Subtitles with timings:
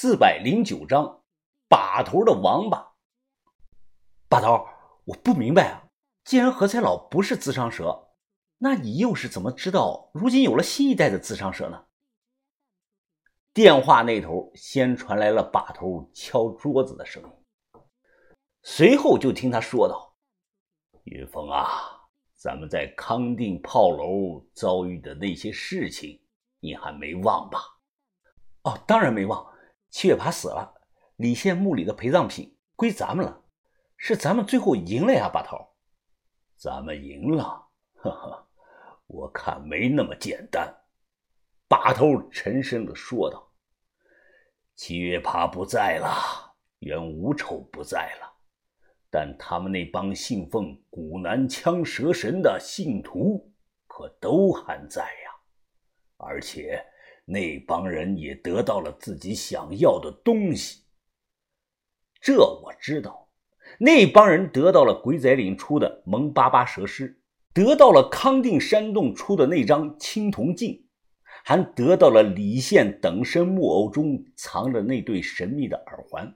[0.00, 1.24] 四百零九章，
[1.68, 2.94] 把头的王八。
[4.28, 4.64] 把头，
[5.04, 5.88] 我不明白啊！
[6.22, 8.10] 既然何才老不是自伤蛇，
[8.58, 11.86] 那你又是怎么知道如今有了新一代的自伤蛇呢？
[13.52, 17.80] 电话那头先传来了把头敲桌子的声音，
[18.62, 20.14] 随后就听他说道
[21.10, 21.66] ：“云峰啊，
[22.36, 26.22] 咱们在康定炮楼遭遇的那些事情，
[26.60, 27.58] 你还没忘吧？”
[28.62, 29.44] 哦，当然没忘。
[29.90, 30.82] 七月爬死了，
[31.16, 33.44] 李县墓里的陪葬品归咱们了，
[33.96, 35.56] 是咱们最后赢了呀，把头。
[36.56, 38.48] 咱们赢了，呵呵，
[39.06, 40.74] 我看没那么简单。
[41.68, 43.52] 把头沉声的说道
[44.76, 48.32] ：“七月爬不在了，袁无丑不在了，
[49.10, 53.52] 但他们那帮信奉古南枪蛇神的信徒
[53.86, 55.30] 可都还在呀，
[56.18, 56.84] 而且……”
[57.30, 60.80] 那帮人也得到了自己想要的东西，
[62.22, 63.28] 这我知道。
[63.78, 67.20] 那帮人得到了鬼仔岭出的蒙巴巴蛇尸，
[67.52, 70.86] 得到了康定山洞出的那张青铜镜，
[71.44, 76.34] 还得到了李县等身木偶中藏着那对神秘的耳环。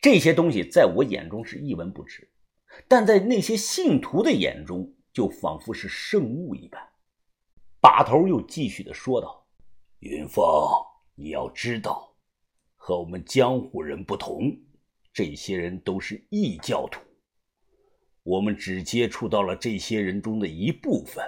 [0.00, 2.30] 这些东西在我眼中是一文不值，
[2.86, 6.80] 但在那些信徒的眼中，就仿佛是圣物一般。
[7.80, 9.43] 把头又继续的说道。
[10.04, 10.44] 云峰，
[11.14, 12.14] 你要知道，
[12.76, 14.54] 和我们江湖人不同，
[15.14, 17.00] 这些人都是异教徒。
[18.22, 21.24] 我们只接触到了这些人中的一部分，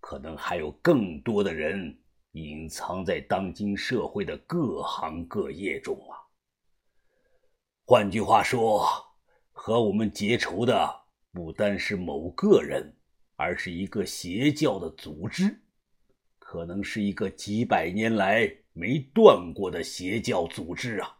[0.00, 1.94] 可能还有更多的人
[2.32, 6.16] 隐藏在当今社会的各行各业中啊。
[7.84, 8.82] 换句话说，
[9.52, 10.90] 和我们结仇的
[11.32, 12.96] 不单是某个人，
[13.36, 15.62] 而是一个邪教的组织。
[16.50, 21.16] 可能是一个几百年来没断过的邪教组织啊！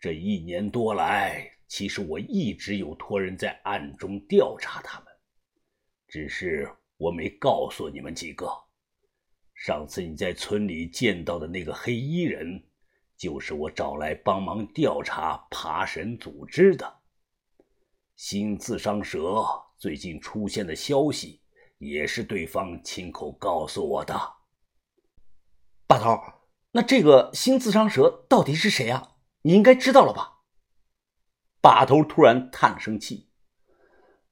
[0.00, 5.08] 这一年多来，其实我一直有托人在暗中调查他们，
[6.08, 6.66] 只是
[6.96, 8.50] 我没告诉你们几个。
[9.52, 12.64] 上次你在村里见到的那个黑衣人，
[13.18, 16.90] 就是我找来帮忙调查爬神组织的。
[18.16, 19.44] 新自伤蛇
[19.76, 21.41] 最近出现的消息。
[21.82, 24.14] 也是对方亲口告诉我的。
[25.88, 26.16] 把头，
[26.70, 29.16] 那这个新自伤蛇到底是谁啊？
[29.42, 30.44] 你应该知道了吧？
[31.60, 33.30] 把头突然叹了声气：“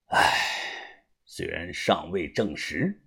[0.06, 3.05] 唉，虽然尚未证实，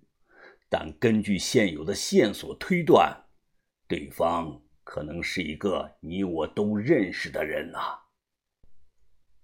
[0.68, 3.24] 但根据现有的线索推断，
[3.88, 7.78] 对方可能是一个你我都认识的人呐。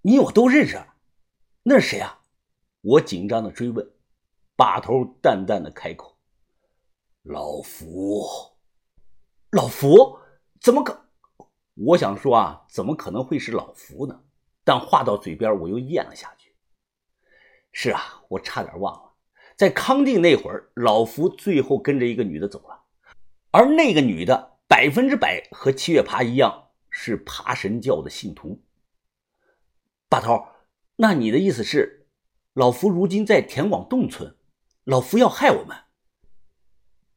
[0.02, 0.78] 你我都认识？
[1.62, 2.20] 那是谁啊？”
[2.82, 3.90] 我紧张的追问。
[4.60, 6.18] 把头淡淡的开口
[7.24, 8.22] ：“老福，
[9.52, 10.18] 老福，
[10.60, 11.06] 怎么可？
[11.76, 14.20] 我想说啊，怎么可能会是老福呢？
[14.62, 16.54] 但话到嘴边，我又咽了下去。
[17.72, 19.14] 是啊，我差点忘了，
[19.56, 22.82] 在康定那会儿，老福最后跟着一个女的走了，
[23.52, 28.62] 而那个女的百分之百和七月爬一样，是爬神教的信徒。
[30.10, 30.44] 把头，
[30.96, 32.10] 那你的意思是，
[32.52, 34.36] 老福如今在田广洞村？”
[34.90, 35.76] 老福要害我们，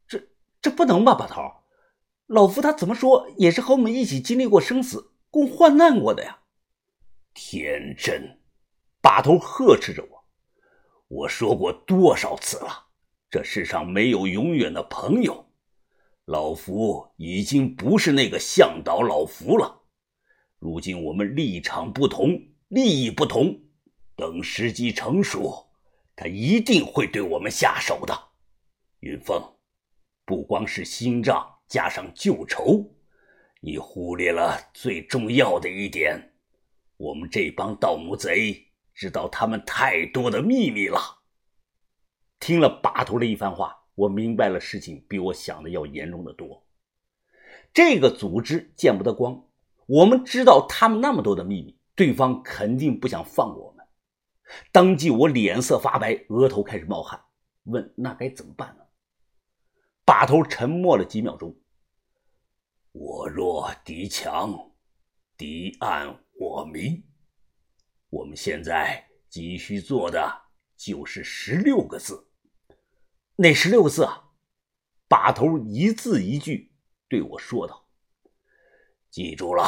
[0.08, 0.30] 这
[0.62, 1.16] 这不能吧？
[1.16, 1.42] 把头，
[2.28, 6.42] 老福他怎么说也是和我们一起经历过生死、共患难过的呀！
[7.34, 8.40] 天真，
[9.02, 10.24] 把头呵斥着我。
[11.08, 12.90] 我说过多少次了，
[13.32, 15.48] 这世上没有永远的朋友。
[16.26, 19.82] 老福已经不是那个向导老福了。
[20.60, 23.64] 如今我们立场不同，利益不同，
[24.16, 25.73] 等时机成熟。
[26.16, 28.14] 他一定会对我们下手的，
[29.00, 29.42] 云峰，
[30.26, 32.94] 不光是新账，加上旧仇，
[33.62, 36.34] 你忽略了最重要的一点：
[36.98, 41.00] 我们这帮盗墓贼知道他们太多的秘密了。
[42.40, 46.64] 听了把头的一番话，我明白了事情比我想的要严重的多。
[47.74, 49.48] 这个组织见不得光，
[49.88, 53.73] 我们知道他们那么多的秘密，对方肯定不想放过。
[54.72, 57.24] 当即我脸色发白，额头开始冒汗，
[57.64, 58.84] 问：“那该怎么办呢？”
[60.06, 61.56] 把头沉默了几秒钟。
[62.92, 64.72] 我弱敌强，
[65.38, 67.04] 敌暗我明。
[68.10, 70.42] 我们现在急需做的
[70.76, 72.28] 就是十六个字。
[73.36, 74.32] 哪十六个字啊？
[75.08, 76.72] 把头一字一句
[77.08, 77.88] 对我说道
[79.10, 79.64] ：“记住了，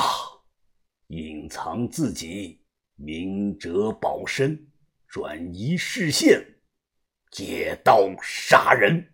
[1.08, 2.62] 隐藏自己，
[2.96, 4.68] 明哲保身。”
[5.16, 6.46] 转移视线，
[7.32, 9.14] 借刀杀人。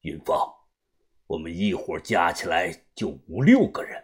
[0.00, 0.34] 云峰，
[1.26, 4.02] 我们一伙加起来就五六个人，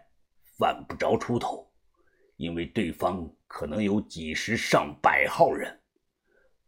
[0.58, 1.66] 犯不着出头，
[2.36, 5.80] 因为对方可能有几十上百号人。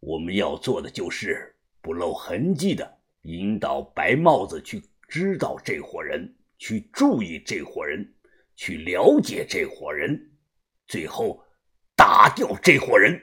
[0.00, 8.11] 我们要做的就是不露痕迹的引导白帽子去知道这伙人，去注意这伙人，
[8.56, 10.33] 去了解这伙人，
[10.89, 11.44] 最后
[11.94, 13.23] 打掉这伙人。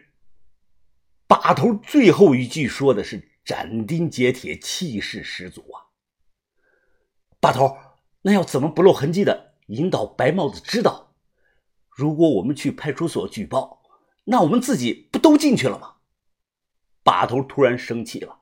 [1.30, 5.94] 把头最后一句说的是斩钉截铁，气势十足啊！
[7.40, 7.78] 把头，
[8.24, 11.14] 那要怎么不露痕迹的引导白帽子知道？
[11.88, 13.84] 如果我们去派出所举报，
[14.24, 15.98] 那我们自己不都进去了吗？
[17.04, 18.42] 把头突然生气了：“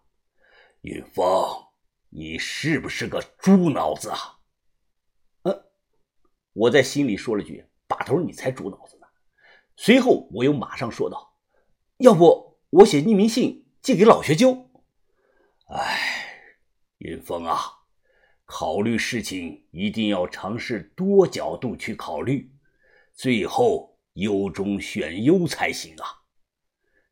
[0.80, 1.26] 云峰，
[2.10, 4.40] 你是不是个猪脑子啊？”
[5.44, 5.64] 嗯，
[6.54, 9.08] 我在心里说了句：“把头，你才猪脑子呢。”
[9.76, 11.36] 随后我又马上说道
[12.00, 14.70] ：“要不我写匿名信寄给老学究？”
[15.70, 16.00] 哎，
[17.00, 17.60] 云峰啊！
[18.46, 22.50] 考虑事情一定要尝试多角度去考虑，
[23.14, 26.06] 最后优中选优才行啊！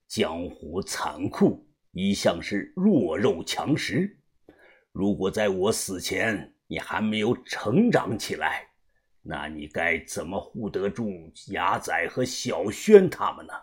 [0.08, 4.18] 江湖残酷，一向是弱肉强食。
[4.94, 8.70] 如果在我死前你还没有成长起来，
[9.22, 11.12] 那你该怎么护得住
[11.48, 13.54] 牙仔和小轩他们呢？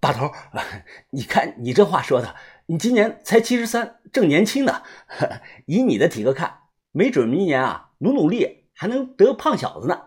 [0.00, 0.30] 把头，
[1.10, 2.34] 你看你这话说的。
[2.66, 4.82] 你今年才七十三，正年轻呢。
[5.66, 10.02] 以你的体格看，没准明年啊，努努力还能得胖小子呢。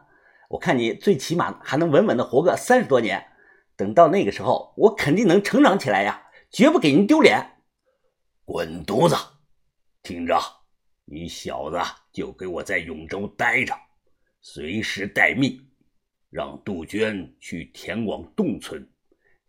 [0.49, 3.25] 我看你最起码还能稳稳的活个三十多年。
[3.77, 6.21] 等到那个时候，我肯定能成长起来呀，
[6.51, 7.61] 绝不给您丢脸。
[8.43, 9.15] 滚犊子！
[10.03, 10.37] 听着，
[11.05, 11.77] 你小子
[12.11, 13.73] 就给我在永州待着，
[14.41, 15.57] 随时待命，
[16.29, 18.85] 让杜鹃去田广洞村。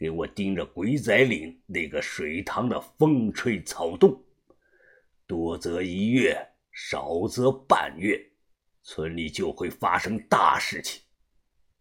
[0.00, 4.18] 给我盯着鬼仔岭那个水塘的风吹草动，
[5.26, 6.34] 多则一月，
[6.72, 8.18] 少则半月，
[8.82, 11.02] 村里就会发生大事情。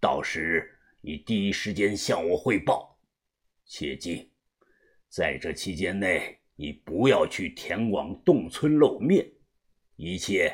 [0.02, 0.70] 到时
[1.00, 3.00] 你第一时间向我汇报。
[3.66, 4.34] 切记，
[5.08, 9.26] 在这期间内，你不要去田广洞村露面，
[9.96, 10.54] 一切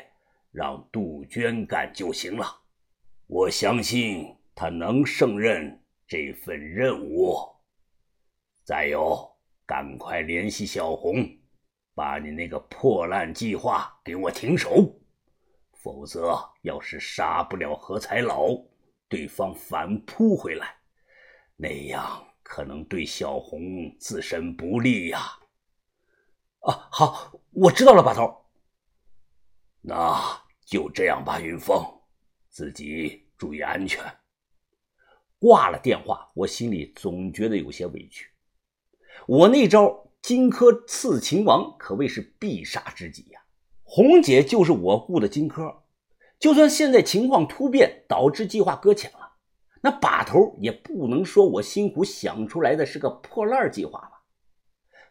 [0.52, 2.46] 让杜鹃干就行了。
[3.26, 4.24] 我相信
[4.54, 7.55] 他能胜任这份任务。
[8.66, 9.16] 再有，
[9.64, 11.24] 赶快联系小红，
[11.94, 14.92] 把你那个破烂计划给我停手。
[15.70, 18.48] 否则，要是杀不了何才老，
[19.08, 20.74] 对方反扑回来，
[21.54, 23.60] 那样可能对小红
[24.00, 25.20] 自身不利呀。
[26.62, 28.36] 啊，好，我知道了，把头。
[29.80, 30.20] 那
[30.64, 31.80] 就这样吧，云峰，
[32.48, 34.02] 自己注意安全。
[35.38, 38.28] 挂了电话，我心里总觉得有些委屈。
[39.26, 43.40] 我那招荆轲刺秦王可谓是必杀之计呀！
[43.82, 45.76] 红姐就是我雇的荆轲，
[46.38, 49.32] 就算现在情况突变导致计划搁浅了，
[49.80, 54.22] 那把头也不能说我辛苦想出来的是个破烂计划吧？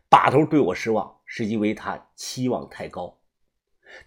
[0.09, 3.17] 把头对我失望是因为他期望太高，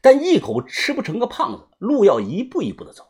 [0.00, 3.04] 但一口吃不成个胖子，路要一步一步的走。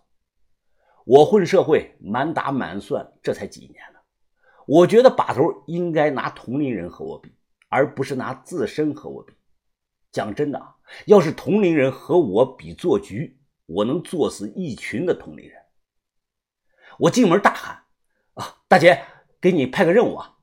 [1.05, 3.98] 我混社会满打满算这才几年呢。
[4.69, 7.33] 我觉得把头应该拿同龄人和我比，
[7.71, 9.33] 而不是拿自身和我比。
[10.13, 10.77] 讲真的啊，
[11.07, 15.59] 要是同龄人和我比做局，我能做死一群的同龄人。
[16.99, 17.83] 我进门大喊
[18.35, 19.03] ：“啊，大姐，
[19.41, 20.37] 给你派个任务啊！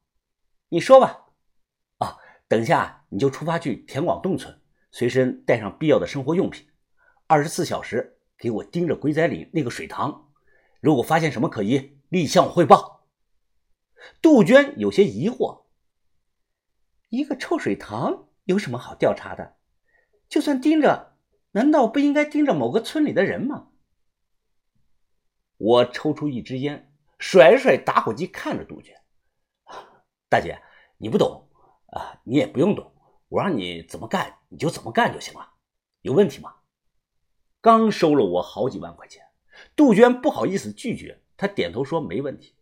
[0.69, 1.27] 你说吧。
[2.00, 4.59] 啊，等一下你就出发去田广洞村，
[4.89, 6.65] 随身带上必要的生活用品，
[7.27, 10.31] 二十四小时给我盯着鬼仔岭那个水塘，
[10.81, 12.93] 如果发现什么可疑，立向我汇报。”
[14.21, 15.63] 杜鹃有些疑惑
[17.09, 19.55] ：“一个臭水塘有什么好调查的？
[20.27, 21.17] 就算盯着，
[21.51, 23.69] 难道不应该盯着某个村里的人吗？”
[25.57, 28.93] 我抽出一支烟，甩了甩打火机，看着杜鹃
[30.27, 30.61] ：“大姐，
[30.97, 31.47] 你不懂
[31.87, 32.93] 啊，你也不用懂，
[33.29, 35.53] 我让你怎么干你就怎么干就行了，
[36.01, 36.55] 有问题吗？”
[37.61, 39.23] 刚收了我好几万块钱，
[39.75, 42.54] 杜鹃不好意思拒绝，她点头说：“没问题。”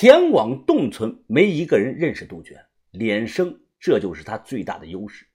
[0.00, 2.56] 田广洞村没一个人认识杜鹃，
[2.92, 5.26] 脸生，这就是他最大的优势。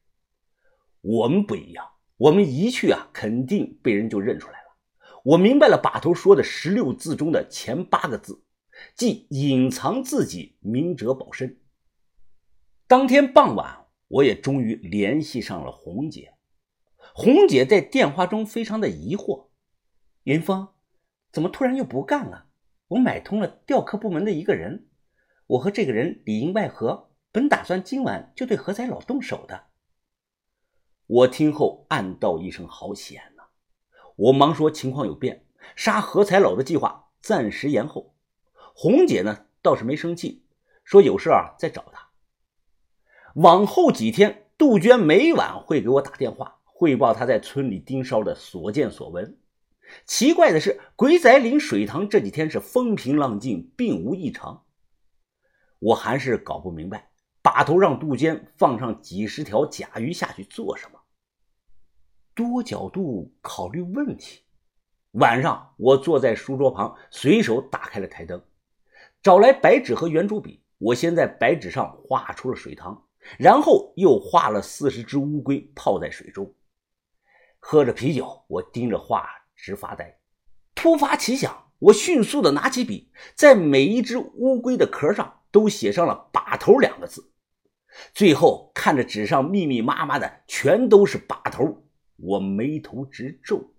[1.02, 4.68] 我们不一样，我们一去啊，肯定被人就认出来了。
[5.26, 8.42] 我明白了把头说的十六字中的前八个字，
[8.96, 11.60] 即隐藏自己，明哲保身。
[12.88, 16.36] 当天傍晚，我也终于联系上了红姐。
[17.14, 19.48] 红姐在电话中非常的疑惑
[20.24, 20.70] ：“云峰，
[21.34, 22.46] 怎么突然又不干了？”
[22.94, 24.86] 我买通了调科部门的一个人，
[25.48, 29.64] 我和这个人里应外合，本打算今晚就对何才老动手的。
[31.08, 33.46] 我听后暗道一声好险呐！
[34.16, 35.46] 我忙说情况有变，
[35.76, 38.14] 杀何才老的计划暂时延后。
[38.76, 40.46] 红姐呢倒是没生气，
[40.84, 42.10] 说有事啊再找他。
[43.36, 49.40] 往后几天，杜鹃每晚会给我打电话汇报她在村里盯梢的所见所闻。
[50.06, 54.66] 奇怪的是，鬼仔岭水塘这几天是风平浪静，并无异常。
[55.80, 61.00] 我还是搞不明白，把头让杜鹃放上几十条甲鱼下去做什么？
[62.34, 64.42] 多角度考虑问题。
[65.12, 68.44] 晚上，我坐在书桌旁，随手打开了台灯，
[69.22, 70.64] 找来白纸和圆珠笔。
[70.80, 73.08] 我先在白纸上画出了水塘，
[73.38, 76.54] 然后又画了四十只乌龟泡在水中。
[77.60, 79.30] 喝着啤酒，我盯着画。
[79.64, 80.20] 直发呆，
[80.76, 87.32] 突发奇想，我迅速的拿起笔，在每一只乌龟的壳上都写上了“把头”两个字。
[88.14, 91.82] 最后看着纸上密密麻麻的全都是把头，
[92.18, 93.73] 我眉头直皱。